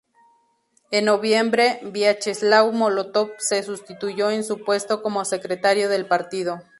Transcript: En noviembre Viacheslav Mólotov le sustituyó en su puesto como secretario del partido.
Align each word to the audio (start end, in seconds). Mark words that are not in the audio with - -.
En 0.89 1.05
noviembre 1.05 1.79
Viacheslav 1.83 2.71
Mólotov 2.73 3.33
le 3.51 3.61
sustituyó 3.61 4.31
en 4.31 4.43
su 4.43 4.63
puesto 4.63 5.03
como 5.03 5.25
secretario 5.25 5.89
del 5.89 6.07
partido. 6.07 6.63